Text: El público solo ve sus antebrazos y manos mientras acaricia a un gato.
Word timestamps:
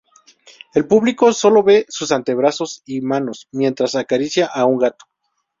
El 0.73 0.87
público 0.87 1.31
solo 1.31 1.61
ve 1.61 1.85
sus 1.87 2.11
antebrazos 2.11 2.81
y 2.87 3.01
manos 3.01 3.47
mientras 3.51 3.93
acaricia 3.93 4.47
a 4.47 4.65
un 4.65 4.79
gato. 4.79 5.05